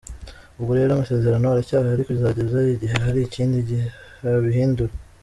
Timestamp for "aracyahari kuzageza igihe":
1.49-2.95